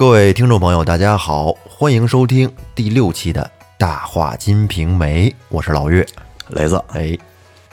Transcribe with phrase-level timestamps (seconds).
[0.00, 3.42] 各位听众朋友，大家好，欢迎收听第六期的
[3.76, 6.06] 《大话金瓶梅》，我是老岳。
[6.48, 7.18] 雷子，哎，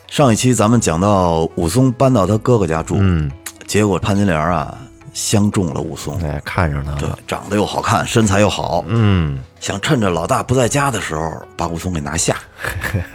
[0.10, 3.32] 上一期咱们讲到武松搬到他哥哥家住，嗯，
[3.66, 4.78] 结果潘金莲啊
[5.14, 12.36] 相中了武松，哎，看上他对了，，长得又好看，身材又好，嗯，想趁着老大不在家的时候把武松给拿下。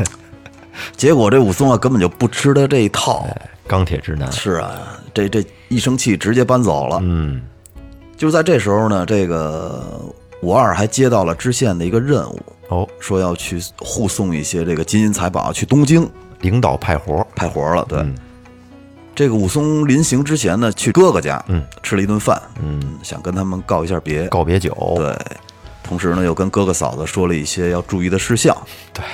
[0.96, 3.28] 结果这武松啊根本就不吃他这一套，
[3.66, 4.70] 钢铁直男，是啊，
[5.12, 6.98] 这这一生气直接搬走了。
[7.02, 7.42] 嗯，
[8.22, 10.00] 就在这时候呢，这个
[10.42, 16.08] 武二还接到了知县的一个任务，哦，说要去护送一些这个金银财宝去东京
[16.40, 17.84] 领导派活，派活了。
[17.88, 18.14] 对，嗯
[19.12, 24.28] 这个武松临行之前呢，去哥哥家，嗯，吃了一顿饭，嗯，想跟他们告一下别。
[24.28, 25.18] 告别酒，对，
[25.82, 28.56] 同时呢，又跟哥哥嫂子说了一些要注意的事项。
[28.94, 29.04] 对，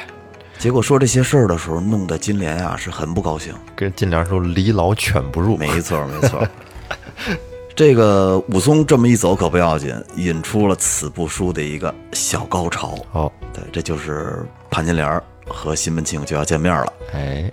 [0.59, 3.55] 结果说这些事儿的时候，弄得金莲呀是很不高兴。
[3.75, 6.47] 跟金莲说离牢犬不入，没错，没错。
[7.79, 12.99] 这个武松这么一走可不要紧，引出了此部书的一个小高潮。
[13.13, 16.93] 哦，对，这就是潘金莲和西门庆就要见面了。
[17.13, 17.49] 哎，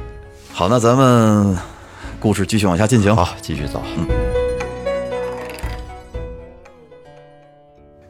[0.52, 1.56] 好，那咱们
[2.20, 3.16] 故事继续往下进行。
[3.16, 3.84] 好，继续走。
[3.98, 4.08] 嗯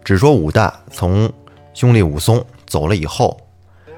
[0.01, 1.29] 只说武大从
[1.73, 3.37] 兄弟武松走了以后，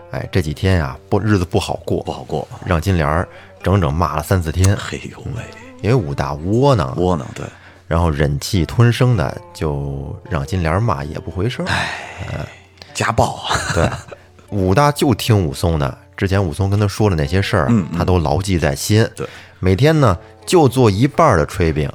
[0.10, 3.30] 哎，这几天呀，不日子不好过，不好过，让金莲儿
[3.62, 5.44] 整整骂了三四天，嘿呦喂，
[5.84, 7.46] 因为武大窝囊，窝囊，对，
[7.88, 12.46] 然后忍气吞声的就让金莲骂也不回声哎。
[12.94, 13.90] 家暴啊， 对，
[14.50, 19.08] 武大就听武松的，之前武松跟他说的那些事儿，他都牢记在心。
[19.16, 19.28] 对，
[19.60, 21.88] 每天呢就做一半儿的炊饼，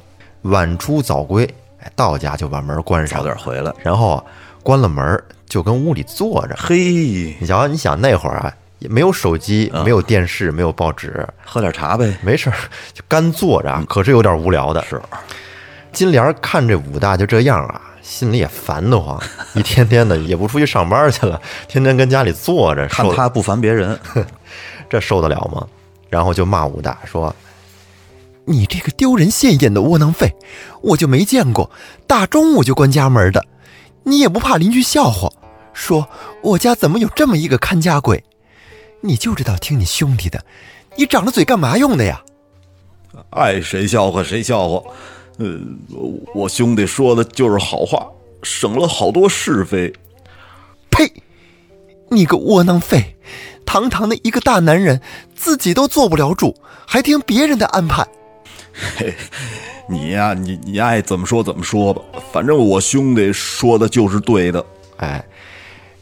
[0.43, 1.43] 晚出早归，
[1.81, 3.73] 哎，到家就把门关上，早点回来。
[3.83, 4.23] 然后啊
[4.63, 6.55] 关了门儿就跟屋里坐着。
[6.57, 12.15] 嘿，你瞧，你想那会儿啊，也没有手机，没有电视，没有报纸，喝点茶呗。
[12.21, 12.55] 没事儿
[12.93, 14.81] 就干坐着啊，可是有点无聊的。
[14.85, 15.01] 是，
[15.93, 19.21] 金莲看这武大就这样啊，心里也烦得慌，
[19.53, 23.97] 一天天的也不出去上班去了，天天跟家里坐着，看他不烦别人，
[24.89, 25.65] 这受得了吗？
[26.09, 27.35] 然后就骂武大说
[28.45, 30.35] ：“你这个丢人现眼的窝囊废，
[30.81, 31.71] 我就没见过，
[32.05, 33.45] 大中午就关家门的，
[34.03, 35.31] 你也不怕邻居笑话，
[35.73, 36.07] 说
[36.41, 38.23] 我家怎么有这么一个看家鬼？
[39.01, 40.43] 你就知道听你兄弟的，
[40.95, 42.21] 你长了嘴干嘛用的呀？
[43.31, 44.81] 爱谁笑话谁笑话。
[45.37, 45.59] 呃，
[46.33, 48.05] 我兄弟说的就是好话，
[48.43, 49.91] 省了好多是非。
[50.89, 51.11] 呸！
[52.09, 53.15] 你个窝囊废，
[53.65, 55.01] 堂堂的一个大男人，
[55.35, 56.55] 自己都做不了主，
[56.85, 58.05] 还听别人的安排。”
[58.97, 59.13] 嘿，
[59.89, 62.01] 你呀，你你爱怎么说怎么说吧，
[62.31, 64.63] 反正我兄弟说的就是对的。
[64.97, 65.23] 哎，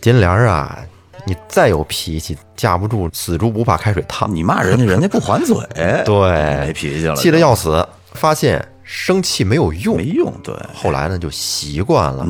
[0.02, 0.80] 金莲儿啊，
[1.26, 4.34] 你再有脾气，架不住死猪不怕开水烫。
[4.34, 5.56] 你骂人家，人家不还嘴，
[6.06, 7.88] 对，没脾气了，气得要死。
[8.14, 10.30] 发现生气没有用没，用。
[10.44, 12.28] 对，后来呢就习惯了。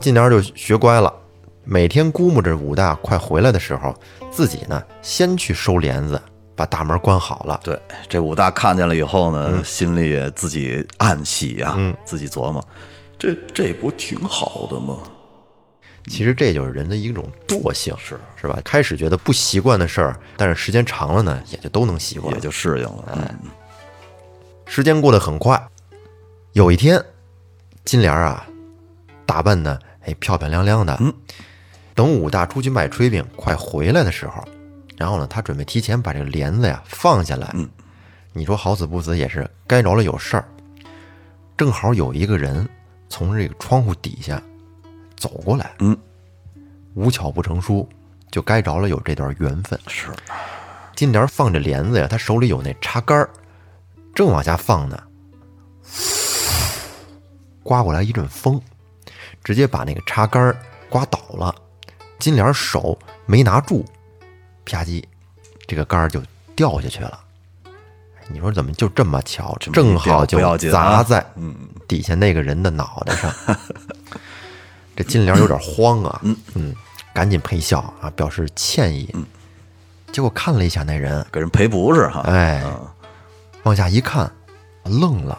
[0.00, 1.12] 金莲儿就学乖了，
[1.62, 3.94] 每天估摸着武大快回来的时候，
[4.28, 6.20] 自己呢先去收帘子，
[6.56, 7.60] 把大门关好了。
[7.62, 12.60] 对，这武大看见了以后呢，心里也自己暗喜呀、嗯自己琢磨，
[13.16, 14.98] 这这不挺好的吗？
[16.08, 18.58] 其实这就是人的一种惰性，是是吧？
[18.64, 22.40] 开始觉得不习惯的事儿，但是时间长了呢，也就都能习惯也。
[22.40, 23.04] 就适应了。
[23.14, 23.38] 嗯
[24.70, 25.57] 时间过得很快，
[26.52, 27.02] 有一天，
[27.84, 28.46] 金莲啊，
[29.26, 31.12] 打扮的哎漂漂亮亮的，嗯，
[31.94, 34.42] 等武大出去卖炊饼快回来的时候，
[34.96, 37.68] 然后呢，他准备提前把这个帘子呀放下来，嗯，
[38.32, 40.44] 你说好死不死也是该着了有事儿，
[41.56, 42.66] 正好有一个人
[43.08, 44.42] 从这个窗户底下
[45.16, 45.96] 走过来，嗯，
[46.94, 47.88] 无巧不成书，
[48.30, 49.78] 就该着了有这段缘分。
[49.86, 50.08] 是，
[50.96, 53.30] 金莲放着帘子呀，他手里有那插杆儿，
[54.14, 55.00] 正往下放呢，
[57.68, 58.58] 刮过来一阵风，
[59.44, 60.56] 直接把那个插杆儿
[60.88, 61.54] 刮倒了。
[62.18, 63.84] 金莲手没拿住，
[64.64, 65.04] 啪叽，
[65.66, 66.22] 这个杆儿就
[66.56, 67.20] 掉下去了。
[68.26, 71.22] 你说怎么就这么巧，么正好就砸在
[71.86, 73.30] 底下那个人的脑袋上？
[74.96, 76.22] 这金莲有点慌啊，
[76.54, 76.74] 嗯
[77.12, 79.14] 赶紧赔笑啊，表示歉意。
[80.10, 82.22] 结果看了一下那人，给人赔不是哈。
[82.22, 82.80] 哎嗯
[83.64, 84.32] 往下一看，
[84.84, 85.38] 愣了。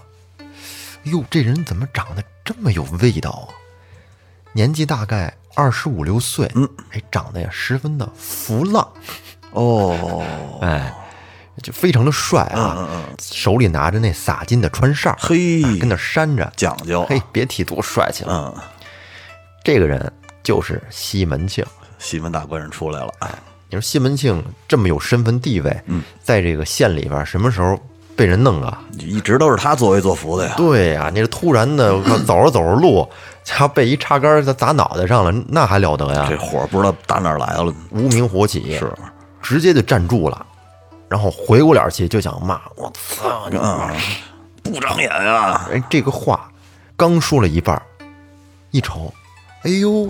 [1.10, 3.48] 哟，这人怎么长得这么有味道啊？
[4.54, 8.92] 年纪大概二十五六岁，嗯，哎，长得也十分的浮浪，
[9.52, 10.24] 哦，
[10.62, 10.92] 哎，
[11.62, 12.76] 就非常的帅啊。
[12.80, 17.06] 嗯嗯手里拿着那洒金的穿扇儿，嘿啊跟那扇着，讲究。
[17.08, 18.54] 嘿，别提多帅气了。
[18.58, 18.64] 嗯，
[19.64, 20.12] 这个人
[20.42, 21.64] 就是西门庆。
[22.00, 23.14] 西门大官人出来了。
[23.20, 23.30] 哎，
[23.70, 27.80] 你说西门庆这么有身份地位，嗯，在这个县里边，什么时候
[28.20, 28.82] 被人弄啊。
[29.00, 30.54] 一直都是他作威作福的呀。
[30.58, 33.08] 对呀、你这突然的，我靠，走着走着路，
[33.46, 36.28] 他被一插杆儿砸砸脑袋上了，那还了得呀？
[36.30, 38.94] 这火不知道打哪儿来了，无名火起，是
[39.42, 40.46] 直接就站住了，
[41.08, 43.58] 然后回过脸去就想骂我操你！
[43.58, 43.90] 嗯，
[44.64, 45.70] 不长眼啊！
[45.72, 46.52] 哎，这个话
[46.98, 47.82] 刚说了一半，
[48.72, 49.14] 一瞅，
[49.64, 50.06] 哎呦，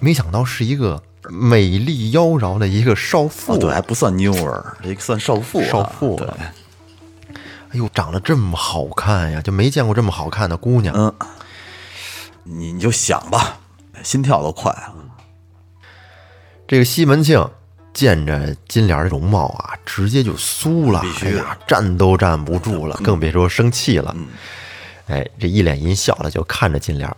[0.00, 1.00] 没想到是一个
[1.30, 5.66] 美丽妖娆的一个少妇，哦，对，还不算妞儿，这算少妇啊。
[5.66, 10.94] 少妇对，哎呦，长得这么好看呀，就没见过这么好看的姑娘。
[10.96, 11.14] 嗯，
[12.44, 13.58] 你你就想吧，
[14.02, 14.94] 心跳都快了。
[16.66, 17.48] 这个西门庆
[17.92, 24.14] 见着金莲儿容貌啊，直接就酥了，哎呀，站都站不住了，更别说生气了。
[24.16, 24.26] 嗯
[25.06, 27.12] 哎，这一脸阴笑的就看着金莲。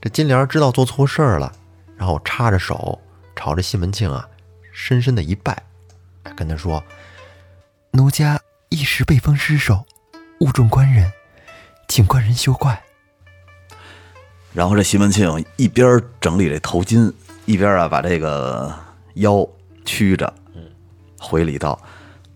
[0.00, 1.52] 这金莲知道做错事儿了，
[1.94, 2.98] 然后插着手
[3.38, 4.28] 朝着西门庆啊
[4.72, 5.62] 深深的一拜，
[6.24, 6.82] 哎跟他说
[7.92, 9.86] ：“奴家一时被风失手，
[10.40, 11.12] 误中官人，
[11.86, 12.82] 请官人休怪。
[14.52, 17.12] 然后这西门庆一边整理这头巾，
[17.46, 18.74] 一边啊把这个
[19.14, 19.48] 腰
[19.84, 20.34] 曲着，
[21.20, 21.80] 回礼道：“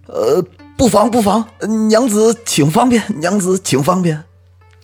[0.06, 0.40] 呃，
[0.78, 1.44] 不妨不妨，
[1.88, 4.22] 娘子请方便，娘子请方便。”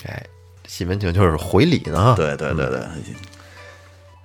[0.05, 0.27] 哎，
[0.67, 2.15] 西门庆就是回礼呢。
[2.17, 2.81] 对对对对，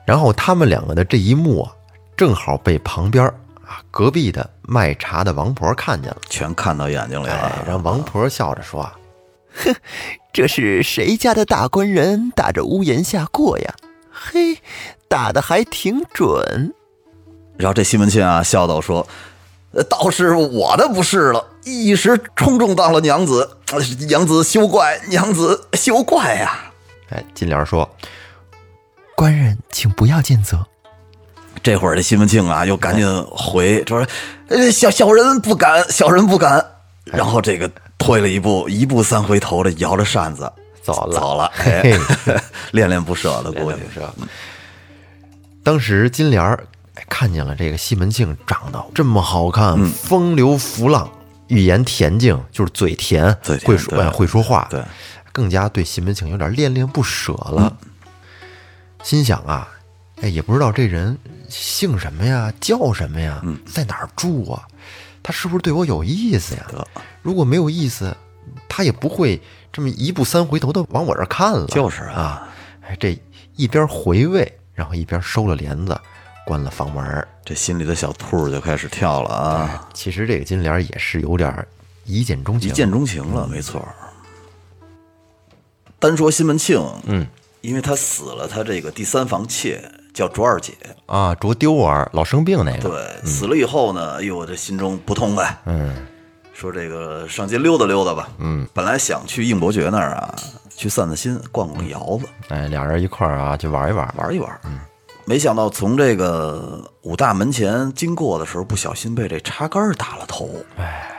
[0.05, 1.75] 然后他们两个的这一幕啊，
[2.15, 3.25] 正好被旁边
[3.65, 6.17] 啊隔壁的卖茶的王婆看见了。
[6.29, 7.63] 全看到眼睛里哎，了。
[7.65, 8.89] 然后王婆笑着说
[9.55, 9.73] ：“哼，
[10.31, 13.73] 这是谁家的大官人打着屋檐下过呀？
[14.11, 14.59] 嘿，
[15.07, 16.73] 打的还挺准。
[17.57, 19.07] 然后这西门庆啊笑道说
[19.73, 26.71] ：“呃倒是我的不是了，一时冲动到了娘子，呃娘子休怪，娘子休怪呀、”
[27.09, 27.89] 哎，金莲说
[29.15, 30.65] ：“官人请不要见责。
[31.63, 34.05] 这会儿这西门庆啊，又赶紧回说
[34.49, 36.63] ：“呃，小小人不敢，小人不敢。”
[37.05, 40.51] 然后这个退了一步，一步三回头的摇着扇子
[40.81, 41.19] 走了。
[41.19, 41.51] 走了，
[42.71, 43.79] 恋恋不舍的估计。
[43.93, 44.01] 是？
[45.63, 46.61] 当时金莲儿
[46.95, 49.89] 哎看见了这个西门庆长得这么好看，嗯。
[49.89, 51.09] 风流浮浪，
[51.47, 54.83] 语言恬静，就是嘴甜，嘴甜会说哎会说话，对，
[55.31, 57.73] 更加对西门庆有点恋恋不舍了。
[59.03, 59.67] 心想啊，
[60.23, 61.17] 哎，也不知道这人
[61.49, 64.65] 姓什么呀，叫什么呀，嗯在哪儿住啊？
[65.21, 66.65] 他是不是对我有意思呀？
[67.21, 68.15] 如果没有意思，
[68.69, 71.67] 他也不会这么一步三回头的往我这儿看了。
[71.67, 72.47] 就是啊啊，
[72.87, 73.19] 哎，这
[73.57, 75.99] 一边回味，然后一边收了帘子，
[76.45, 77.27] 关了房门。
[77.43, 81.67] 这心里的小兔就开始跳了啊，其实这个金莲也是有点儿
[82.05, 83.85] 一见钟情，一见钟情了，没错。
[85.99, 87.27] 单说西门庆，嗯，
[87.59, 90.73] 因为他死了，他这个第三房妾叫卓二姐，
[91.07, 95.95] 啊，卓丢儿老生病那个，对，死了以后呢，哎呦，这心中不痛快，嗯，
[96.53, 100.35] 说这个上街溜达溜达吧，嗯，本来想去应伯爵那儿啊，
[100.75, 104.13] 去散散心，逛逛窑子，哎，俩人一块儿啊，去玩一玩。
[104.17, 104.59] 玩一玩。
[104.65, 104.79] 嗯，
[105.25, 110.49] 没想到从这个武大门前经过的时候，不小心被这插杆儿打了头。
[110.77, 111.09] 哎，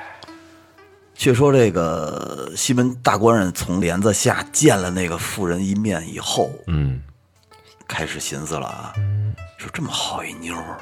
[1.14, 7.00] 却说这个西门大官人从帘子下见了那个妇人一面以后，嗯，
[7.86, 8.92] 开始寻思了啊，
[9.58, 10.78] 说这么好一妞儿，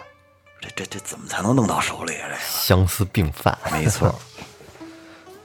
[0.61, 2.29] 这这这怎么才能弄到手里啊？
[2.29, 2.41] 这个。
[2.41, 4.15] 相思病犯，没错。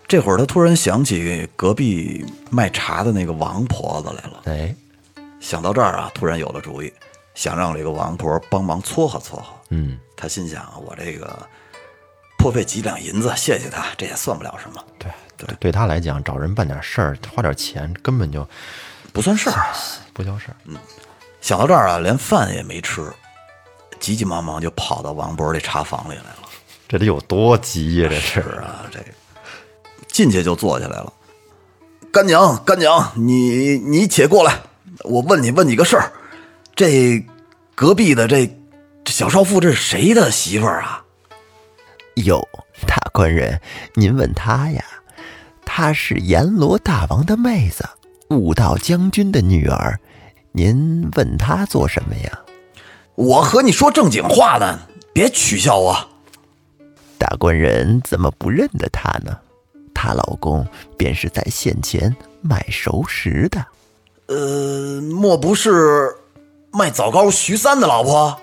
[0.08, 4.74] 这会儿他突然想起隔壁卖茶的那个王婆子来了，哎，
[5.42, 6.94] 想到这儿啊，突然有了主意，
[7.36, 9.46] 想让这个王婆帮忙撮合撮合。
[9.70, 11.38] 嗯，他心想，我这个
[12.38, 18.48] 破费几两银子，谢谢他，这也算不了什么，对对，对他来讲，找人办点事儿，花点钱，根本就
[19.12, 19.76] 不算事儿。
[20.14, 20.56] 不叫事儿。
[21.42, 23.12] 想到这儿啊，连饭也没吃，
[24.00, 26.50] 急急忙忙就跑到王博这茶房里来了。
[26.88, 29.00] 这得有多急呀、这是是啊，这
[30.08, 31.14] 进去就坐下来了。
[32.12, 34.58] 干娘，干娘，你你且过来，
[35.04, 36.12] 我问你问你个事儿。
[36.76, 37.24] 这
[37.76, 38.48] 隔壁的这
[39.04, 41.04] 这小少妇，这是谁的媳妇儿啊？
[42.16, 42.42] 哟，
[42.88, 43.60] 大官人，
[43.94, 44.84] 您问她呀，
[45.66, 47.88] 她是阎罗大王的妹子，
[48.30, 50.00] 武道将军的女儿。
[50.58, 52.40] 您问他做什么呀？
[53.14, 54.80] 我和你说正经话呢，
[55.14, 55.96] 别取笑我。
[57.20, 59.38] 大官人怎么不认得她呢？
[59.94, 60.66] 她老公
[60.98, 63.64] 便是在县前卖熟食的。
[64.26, 66.16] 呃，莫不是
[66.72, 68.36] 卖枣糕徐三的老婆？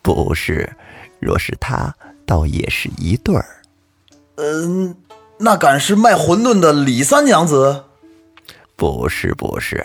[0.00, 0.72] 不是，
[1.18, 1.92] 若是她，
[2.24, 3.44] 倒也是一对儿。
[4.36, 4.94] 嗯、
[5.38, 7.82] 那敢是卖馄饨的李三娘子？
[8.76, 9.84] 不是，不是，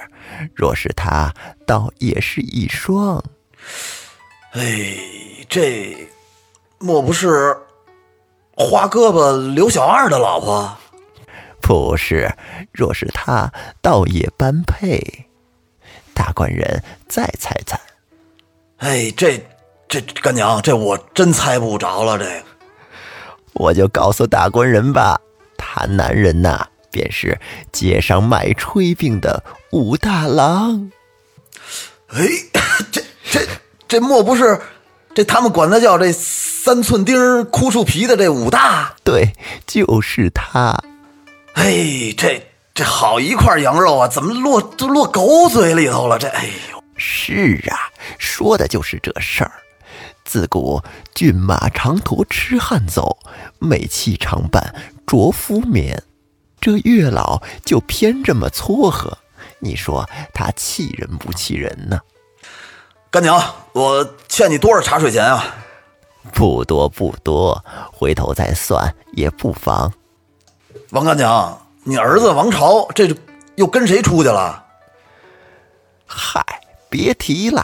[0.55, 1.33] 若是她，
[1.65, 3.23] 倒也是一双。
[4.51, 4.97] 哎，
[5.49, 6.07] 这
[6.79, 7.57] 莫不是
[8.55, 10.77] 花胳膊刘小二的老婆？
[11.61, 12.29] 不是，
[12.73, 15.01] 若是他，倒也般配。
[16.13, 17.79] 大官人，再猜猜。
[18.77, 19.41] 哎，这
[19.87, 22.17] 这干娘，这我真猜不着了。
[22.17, 22.43] 这个，
[23.53, 25.19] 我就告诉大官人吧，
[25.57, 27.37] 他男人呐，便是
[27.73, 30.91] 街上卖炊饼的武大郎。
[32.07, 32.27] 哎，
[32.91, 33.41] 这这
[33.87, 34.61] 这莫不是
[35.15, 38.93] 这他们管他叫这三寸钉枯树皮的这武大？
[39.03, 39.33] 对，
[39.65, 40.79] 就是他。
[41.55, 46.19] 哎，这这好一块羊肉啊，怎么落都落狗嘴里头了？
[46.19, 49.51] 这哎呦，是啊，说的就是这事儿。
[50.25, 50.81] 自古
[51.13, 53.17] 骏马长途痴汉走，
[53.59, 54.73] 美妻常伴
[55.05, 56.01] 着夫眠。
[56.63, 59.17] 这月老就偏这么撮合，
[59.59, 61.99] 你说他气人不气人呢？
[63.11, 63.37] 干娘，
[63.73, 65.43] 我欠你多少茶水钱啊？
[66.31, 69.91] 不多不多，回头再算也不妨。
[70.91, 73.13] 王干娘，你儿子王朝这
[73.55, 74.63] 又跟谁出去了？
[76.05, 76.41] 嗨，
[76.89, 77.61] 别提了，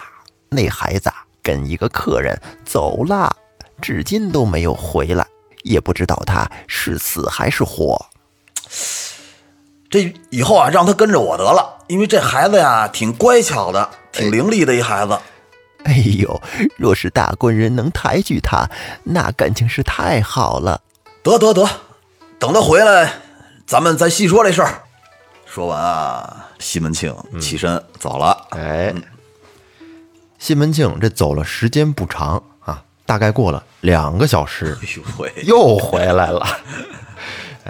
[0.50, 1.10] 那孩子
[1.42, 3.34] 跟一个客人走了，
[3.82, 5.26] 至今都没有回来，
[5.64, 7.98] 也不知道他是死还是活。
[9.90, 15.18] 这以后啊，让他跟着我得了，因为这孩子呀挺乖巧的，挺伶俐的一孩子。
[15.86, 16.42] 哎呦，
[16.78, 18.70] 若是大官人能抬举他，
[19.04, 20.82] 那感情是太好了。
[21.24, 21.68] 得得得。
[22.38, 23.14] 等他回来，
[23.66, 24.84] 咱们再细说这事儿。
[25.46, 28.46] 说完啊，西门庆起身走了。
[28.52, 28.94] 哎，
[30.38, 34.78] 西门庆这走了时间不长啊，大概过了两个小时，
[35.44, 36.46] 又回来了。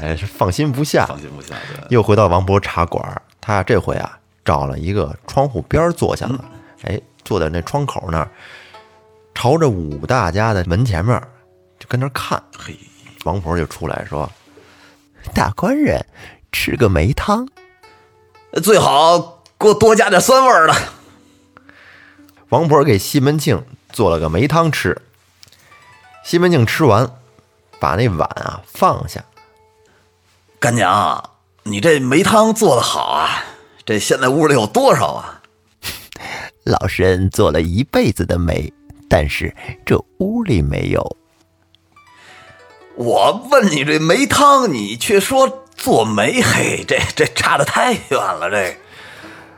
[0.01, 1.49] 哎，是放心不下，放心不下。
[1.73, 6.45] 对又回到王婆茶馆，他这回啊找了一个窗户边坐下了。
[6.83, 8.31] 哎，坐在那窗口那儿，
[9.35, 11.21] 朝着武大家的门前面
[11.77, 12.41] 就跟那看。
[12.57, 12.77] 嘿，
[13.25, 14.29] 王婆就出来说。
[15.33, 16.05] 大官人，
[16.49, 17.45] 吃个梅汤，
[18.63, 20.73] 最好给我多加点酸味儿的。
[22.47, 25.01] 王婆给西门庆做了个梅汤吃。
[26.23, 27.11] 西门庆吃完，
[27.79, 29.23] 把那碗啊放下。
[30.59, 31.23] 干娘，
[31.63, 33.45] 你这梅汤做的好啊！
[33.85, 35.41] 这现在屋里有多少啊？
[36.65, 38.73] 老身做了一辈子的梅，
[39.09, 41.15] 但是这屋里没有。
[42.95, 48.51] 我问你这梅汤，你却说做梅，嘿，这这差的太远了。
[48.51, 48.77] 这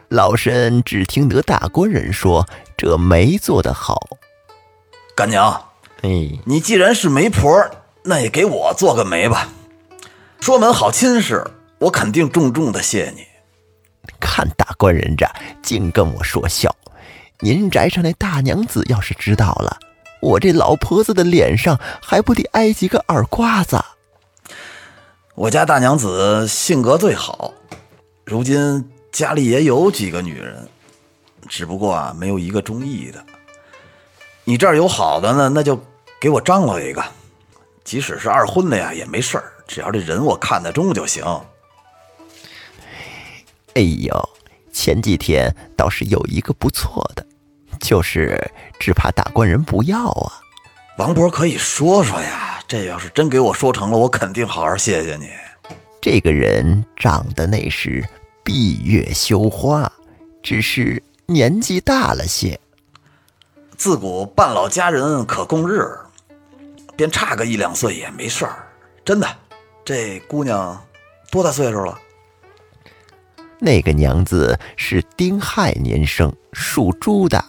[0.08, 4.00] 老身只听得大官人说这梅做的好。
[5.16, 5.52] 干娘，
[6.04, 7.52] 哎，你既然是媒婆，
[8.04, 9.50] 那也给我做个媒吧。
[10.42, 11.46] 说门好亲事，
[11.78, 13.24] 我肯定重重的谢你。
[14.20, 15.24] 看大官人这
[15.62, 16.76] 净跟我说笑，
[17.42, 19.78] 您宅上那大娘子要是知道了。
[20.20, 23.80] 我这老婆子的脸上还不得挨几个耳刮子？
[25.36, 27.54] 我家大娘子性格最好，
[28.26, 30.68] 如今家里也有几个女人，
[31.48, 33.24] 只不过啊，没有一个中意的。
[34.44, 35.80] 你这儿有好的呢，那就
[36.20, 37.04] 给我张罗一个，
[37.84, 41.24] 即使是二婚的呀也没事儿，只要这人我看得中就行。
[43.76, 44.30] 哎呦，
[44.74, 47.26] 前几天倒是有一个不错的。
[47.80, 50.34] 就是只怕大官人不要啊，
[50.98, 52.60] 王伯可以说说呀。
[52.68, 55.30] 这要是真给我说成了，我肯定好好谢谢你。
[56.02, 58.06] 这个人长得那是
[58.44, 59.92] 闭月羞花，
[60.44, 62.60] 只是年纪大了些。
[63.78, 65.90] 自古半老佳人可供日，
[66.96, 68.68] 便差个一两岁也没事儿。
[69.04, 69.28] 真的，
[69.94, 70.82] 这姑娘
[71.30, 72.00] 多大岁数了？
[73.60, 77.44] 那个娘子是丁亥年生，属猪的。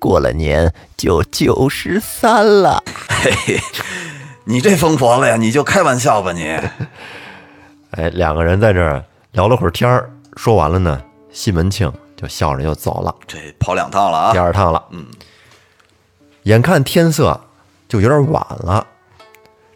[0.00, 3.60] 过了年就九十三了，嘿嘿，
[4.42, 6.42] 你这疯婆子呀，你就开玩笑吧你。
[7.92, 13.14] 哎，两个人在这儿聊了会儿天儿，说完了呢，西门庆就笑着又走了。
[13.28, 14.84] 这跑两趟了啊，第二趟了。
[14.90, 15.06] 嗯，
[16.42, 17.40] 眼看天色
[17.88, 18.84] 就有点晚了，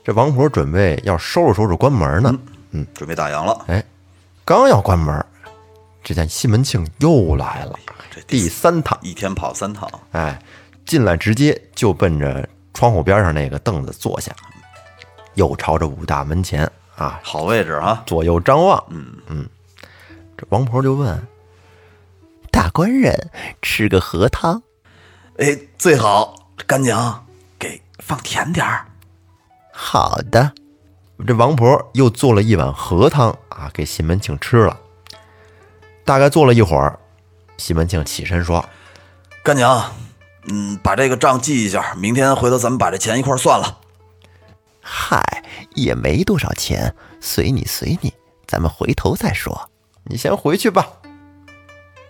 [0.08, 2.34] 这王婆准备要收拾收拾关门呢。
[2.70, 3.66] 嗯，准备打烊了。
[3.66, 3.84] 哎，
[4.42, 5.22] 刚要关门，
[6.02, 7.78] 只见西门庆又来了。
[8.10, 10.40] 这第三趟，一天跑三趟，哎，
[10.86, 14.34] 进来直接就奔着窗户边上那个凳子坐下，
[15.34, 18.82] 又朝着武大门前啊，好位置啊，左右张望。
[18.88, 19.46] 嗯嗯，
[20.38, 21.22] 这王婆就问
[22.50, 24.62] ：“大官人吃个河汤？”
[25.36, 27.26] 哎，最好干娘
[27.58, 28.86] 给放甜点儿。
[29.80, 30.52] 好的，
[31.24, 34.76] 这王婆又做了一碗河汤啊，给西门庆吃了。
[36.04, 36.98] 大概坐了一会儿。
[37.58, 38.62] 西门庆起身说
[39.42, 39.92] ：“干娘，
[40.48, 43.78] 嗯，把这个账记一下，明天回头咱们把这钱一块算了。”
[44.82, 45.22] 嗨，
[45.76, 48.12] 也没多少钱，随你随你，
[48.48, 49.70] 咱们回头再说。
[50.02, 50.88] 你先回去吧。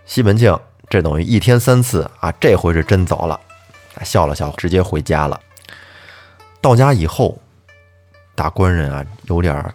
[0.07, 0.59] 西门庆
[0.89, 3.39] 这等于一天三次啊，这回是真走了，
[4.05, 5.39] 笑了笑，直接回家了。
[6.61, 7.39] 到家以后，
[8.39, 9.75] 大官人啊有点儿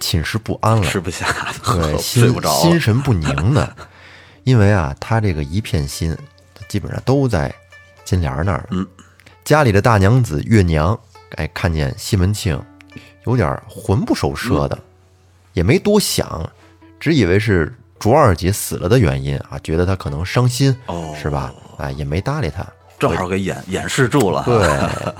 [0.00, 1.26] 寝食不安了，吃不下，
[1.62, 3.76] 对， 心心神不宁的，
[4.44, 6.16] 因为啊，他这个一片心
[6.68, 7.54] 基本上都在
[8.02, 8.66] 金莲那儿。
[8.70, 8.86] 嗯，
[9.44, 10.98] 家里的大娘子月娘，
[11.36, 12.58] 哎，看见西门庆
[13.26, 14.78] 有点魂不守舍的，
[15.52, 16.50] 也没多想，
[16.98, 21.52] 只以为是卓二姐死了的原因啊，觉得他可能伤心，哦是吧？
[21.76, 22.66] 哎，也没搭理他。
[22.98, 24.42] 正好给掩掩饰住了。
[24.44, 25.14] 对，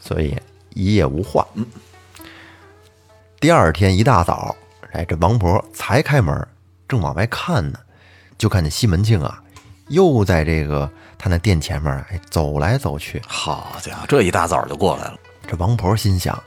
[0.00, 0.36] 所以
[0.74, 1.46] 一夜无话。
[3.38, 4.56] 第二天一大早，
[4.92, 6.46] 哎，这王婆才开门，
[6.88, 7.78] 正往外看呢，
[8.38, 9.42] 就看见西门庆啊，
[9.88, 13.20] 又在这个他那店前面哎走来走去。
[13.26, 16.42] 好家伙，这一大早就过来了，这王婆心想：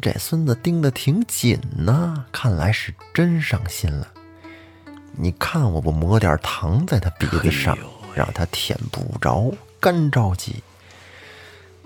[0.00, 4.06] 这孙子盯得挺紧呐，看来是真上心了。
[5.18, 7.76] 你看我不抹点糖在他鼻子上
[8.14, 10.62] 让他舔不着，干着急。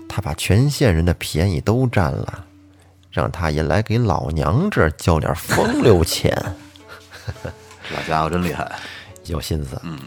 [0.07, 2.45] 他把全县人的便宜都占了，
[3.11, 6.33] 让他也来给老娘这儿交点风流钱，
[7.93, 8.71] 老家伙真厉害。
[9.25, 9.79] 有心思。
[9.83, 9.99] 嗯，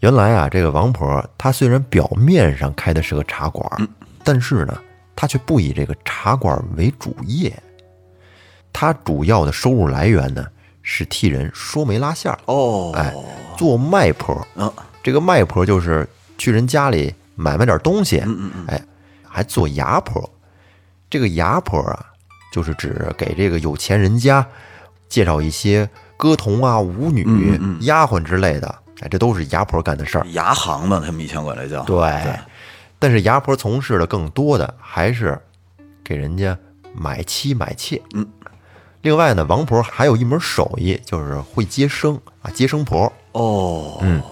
[0.00, 3.88] 原来啊，这个王婆她虽然表面上开的是个茶馆，
[4.22, 4.76] 但是呢，
[5.14, 7.56] 她却不以这个茶馆为主业。
[8.72, 10.44] 她主要的收入来源呢，
[10.82, 13.14] 是替人说媒拉线儿，哦，哎，
[13.56, 14.46] 做卖婆。
[14.56, 14.70] 嗯，
[15.02, 18.22] 这个卖婆就是去人家里买卖点东西，
[18.66, 18.80] 哎，
[19.26, 20.28] 还做牙婆。
[21.10, 22.06] 这个牙婆啊，
[22.52, 24.46] 就是指给这个有钱人家
[25.08, 30.26] 介绍一些歌童啊、舞女、丫鬟之类的，哎，这都是牙婆干的事儿。
[30.28, 31.82] 牙行的，他们以前管这叫。
[31.82, 32.38] 对，
[32.98, 35.36] 但是牙婆从事的更多的还是
[36.04, 36.56] 给人家
[36.94, 38.00] 买妻买妾。
[38.14, 38.26] 嗯，
[39.02, 43.12] 另外呢，王婆还有一门手艺，就是会接生啊，接生婆。
[43.32, 44.22] 哦，嗯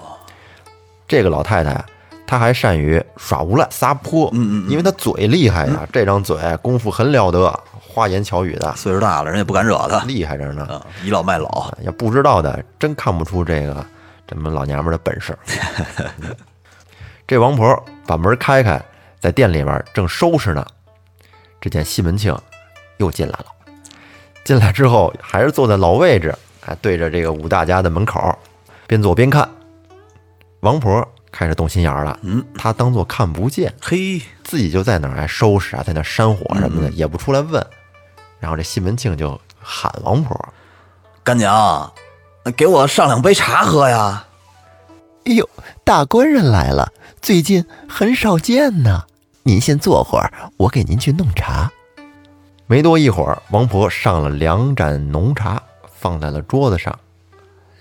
[1.09, 1.87] 这个老太太啊，
[2.29, 10.01] 她还善于耍无赖、撒泼，嗯嗯因为他嘴厉害呀，这张嘴功夫很了得，花言巧语的，岁数大了，人也不敢惹他。
[10.05, 10.67] 厉害着呢。
[10.67, 11.75] 啊，倚老卖老。
[11.81, 13.83] 要不知道的，真看不出这个
[14.27, 15.35] 这么老娘们儿的本事。
[17.27, 18.79] 这王婆把门开开，
[19.19, 20.67] 在店里面正收拾呢，
[21.63, 22.37] 只见西门庆
[22.99, 23.47] 又进来了。
[24.45, 26.35] 进来之后，还是坐在老位置，
[26.67, 28.39] 哎，对着这个武大家的门口，
[28.87, 29.49] 边坐边看。
[30.61, 37.65] 王婆开始动心眼儿了，嗯，他当做看不见，嘿，自己就在那儿哎收拾啊，在那儿扇火什么的，也不出来问。
[38.41, 40.37] 然后这西门庆就喊王婆，
[41.23, 41.93] 干娘，
[42.57, 44.25] 给我上两杯茶喝呀。
[45.25, 45.49] 哎呦，
[45.85, 49.05] 大官人来了，最近很少见呢。
[49.43, 51.71] 您先坐会儿，我给您去弄茶。
[52.67, 55.63] 没多一会儿，王婆上了两盏浓茶，
[55.99, 56.99] 放在了桌子上。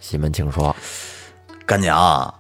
[0.02, 0.76] 西门庆说
[1.66, 2.34] 干娘，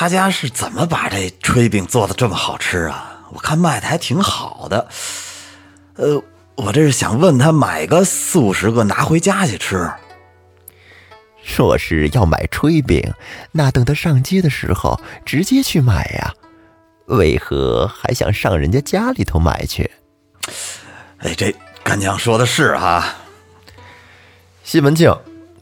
[0.00, 3.20] 他家是怎么把这炊饼做的这么好吃啊？
[3.32, 4.88] 我看卖的还挺好的。
[5.96, 6.22] 呃，
[6.56, 9.92] 我这是想问他买个四五十个拿回家去吃。
[11.54, 13.12] ：“若是要买炊饼，
[13.52, 16.32] 那等他上街的时候直接去买呀。
[17.08, 19.90] 为何还想上人家家里头买去？”
[21.20, 23.04] 哎，这干娘说的是哈、
[24.64, 25.10] 西门庆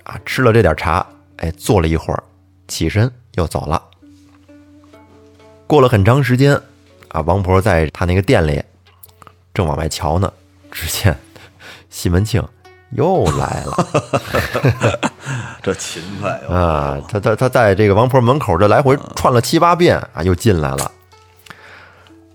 [0.04, 1.04] 啊，吃了这点茶，
[1.38, 2.22] 哎，坐了一会儿，
[2.68, 3.86] 起身又走了。
[5.68, 6.60] 过了很长时间，
[7.08, 8.60] 啊，王婆在她那个店里
[9.52, 10.32] 正往外瞧呢，
[10.72, 11.16] 只见
[11.90, 12.42] 西门庆
[12.92, 15.00] 又来了
[15.62, 16.98] 这勤快、啊！
[17.06, 20.90] 他他他在这个王婆门口这来回串了七八遍啊，又进来了。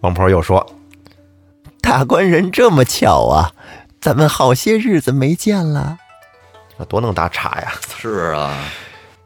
[0.01, 0.63] 王婆又说
[1.81, 3.51] ：“大官人这么巧啊，
[3.99, 5.97] 咱们好些日子没见了，
[6.87, 8.63] 多能打岔呀！”是啊，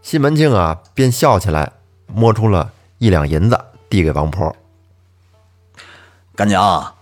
[0.02, 1.74] 西门庆啊，便笑起来，
[2.06, 3.60] 摸出了一两银子，
[3.90, 4.56] 递给王婆。
[6.36, 6.96] 干娘，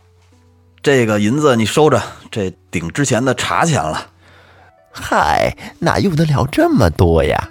[0.82, 4.10] 这个银子你收着，这顶之前的茶钱了，
[4.92, 7.50] 嗨，哪用得了这么多呀？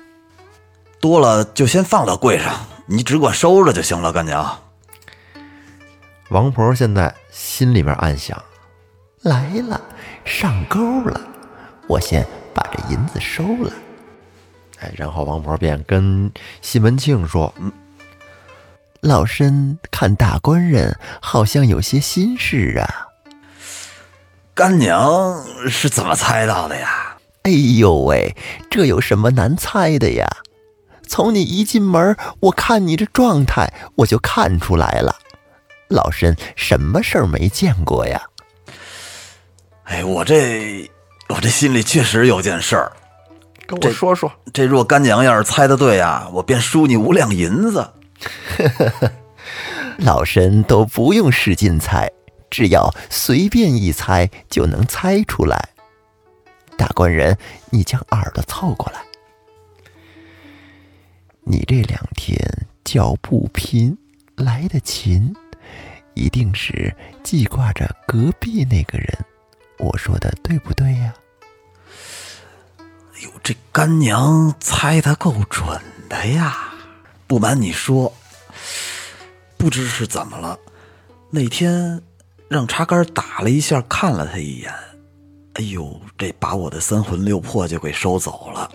[1.01, 2.55] 多了就先放到柜上，
[2.87, 4.11] 你只管收着就行了。
[4.11, 4.59] 干娘，
[6.31, 8.43] 王婆现在心里面暗想：
[9.21, 9.79] 来了，
[10.25, 11.21] 上钩了，
[11.87, 13.71] 我先把这银子收了。
[14.81, 17.71] 哎，然后王婆便跟西门庆说：“嗯，
[19.05, 22.89] 老身看大官人好像有些心事啊。
[24.55, 27.15] 干娘是怎么猜到的呀？
[27.43, 28.35] 哎呦喂，
[28.71, 30.27] 这有什么难猜的呀？
[31.07, 35.17] 从你一进门，我看你这状态，我就看出来了。
[35.89, 38.23] 老身什么事儿没见过呀？
[39.85, 40.91] 哎，我这
[41.29, 42.91] 我这心里确实有件事儿，
[43.67, 44.33] 跟我说说。
[44.55, 47.87] 这若干娘要是猜的对啊，我便输你五两银子。
[49.99, 52.11] 老身都不用使劲猜，
[52.51, 55.71] 只要随便一猜就能猜出来。
[56.77, 57.39] 大官人，
[57.71, 59.01] 你将耳朵凑过来。
[61.45, 62.37] 你这两天
[62.85, 63.97] 脚步频，
[64.37, 65.33] 来的勤，
[66.15, 69.07] 一定是记挂着隔壁那个人。
[69.79, 71.15] 我说的对不对呀？
[73.15, 76.74] 哎呦，这干娘猜的够准的呀！
[77.35, 78.13] 不瞒你说。
[79.57, 80.57] 不知是怎么了，
[81.31, 82.01] 那天
[82.47, 84.73] 让茶杆打了一下，看了他一眼，
[85.55, 88.71] 哎呦，这把我的三魂六魄就给收走了。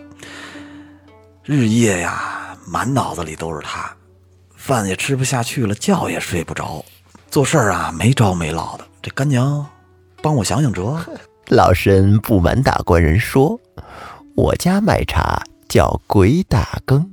[1.42, 3.90] 日夜呀，满脑子里都是他，
[4.54, 6.84] 饭也吃不下去了，觉也睡不着，
[7.30, 8.86] 做事儿啊没着没落的。
[9.00, 9.66] 这干娘，
[10.20, 11.02] 帮我想想辙。
[11.48, 13.58] 老身不瞒大官人说，
[14.36, 17.10] 我家卖茶叫鬼打更，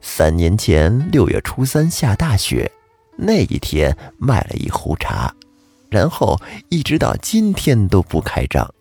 [0.00, 2.70] 三年前六月初三下大雪。
[3.22, 5.30] 那一天卖了一壶茶，
[5.90, 8.72] 然后一直到今天都不开张，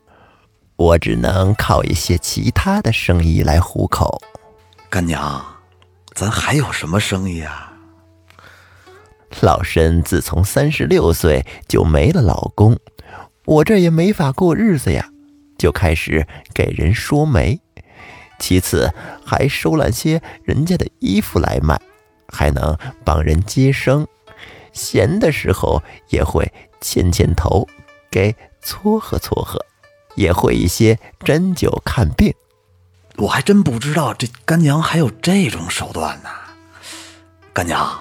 [0.77, 4.21] 我只能靠一些其他的生意来糊口。
[4.89, 5.45] 干娘，
[6.15, 7.73] 咱还有什么生意啊？
[9.41, 12.77] 老身自从三十六岁就没了老公，
[13.45, 15.09] 我这也没法过日子呀，
[15.57, 17.59] 就开始给人说媒，
[18.39, 18.91] 其次
[19.25, 21.79] 还收揽些人家的衣服来卖，
[22.29, 24.07] 还能帮人接生。
[24.71, 27.67] 闲的时候也会牵牵头，
[28.09, 29.63] 给撮合撮合，
[30.15, 32.33] 也会一些针灸看病。
[33.17, 36.29] 我还真不知道这干娘还有这种手段呢。
[37.51, 37.99] 干娘，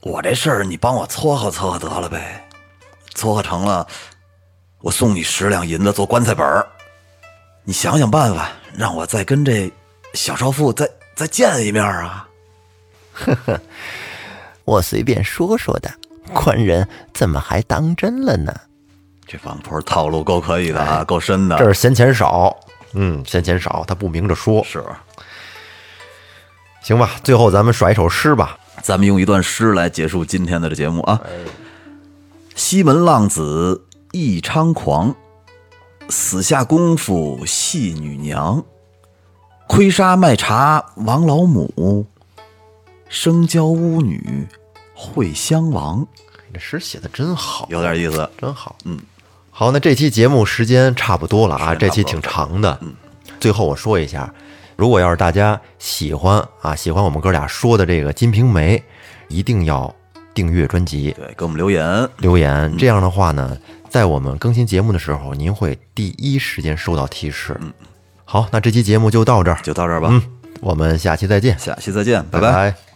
[0.00, 2.48] 我这事儿你帮我撮合撮合得了呗，
[3.14, 3.86] 撮合成了，
[4.80, 6.66] 我送你十两银子做棺材本儿。
[7.64, 9.70] 你想想办法，让我再跟这
[10.14, 12.28] 小少妇再再见一面啊。
[13.12, 13.60] 呵呵。
[14.64, 15.90] 我随便说说的，
[16.34, 18.54] 官人怎么还当真了呢？
[19.26, 21.56] 这王婆套路够可以的啊，够深的。
[21.58, 22.54] 这是嫌钱少，
[22.92, 24.62] 嗯，嫌钱少，他不明着说。
[24.64, 24.84] 是，
[26.82, 27.12] 行吧。
[27.22, 31.20] 最后咱们甩一首诗吧，咱们用一段诗来结束今天的这节目啊。
[32.54, 35.14] 西门浪子一猖狂，
[36.08, 38.64] 死下功夫戏女娘，
[39.66, 42.06] 亏杀卖茶王老母，
[43.08, 44.46] 生教巫女。
[45.00, 46.04] 会相王，
[46.52, 48.74] 这诗写的真好，有点意思，真好。
[48.84, 48.98] 嗯，
[49.48, 52.76] 好，那这期节目时间差不多了啊，这期挺长的。
[52.82, 52.92] 嗯，
[53.38, 54.34] 最后我说一下，
[54.74, 58.76] 如果要是大家喜欢啊，喜欢我们哥俩说的这个《金瓶梅》，
[59.28, 59.94] 一定要
[60.34, 62.76] 订阅专辑，对，给我们留言留言。
[62.76, 63.56] 这样的话呢，
[63.88, 67.56] 在我们更新节目的时候，您会第一时间收到提示。
[67.60, 67.72] 嗯，
[68.24, 70.08] 好，那这期节目就到这儿，就到这儿吧。
[70.10, 70.22] 嗯，
[70.60, 72.87] 我们下期再见，下期再见，拜拜。